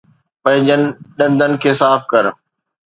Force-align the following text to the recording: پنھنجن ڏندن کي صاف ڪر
پنھنجن 0.43 0.81
ڏندن 1.17 1.51
کي 1.61 1.71
صاف 1.81 2.01
ڪر 2.11 2.25